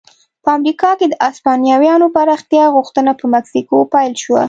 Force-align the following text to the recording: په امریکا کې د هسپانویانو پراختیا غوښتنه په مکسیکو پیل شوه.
په 0.43 0.49
امریکا 0.57 0.91
کې 0.99 1.05
د 1.09 1.13
هسپانویانو 1.25 2.07
پراختیا 2.15 2.65
غوښتنه 2.75 3.11
په 3.19 3.25
مکسیکو 3.33 3.75
پیل 3.93 4.13
شوه. 4.23 4.39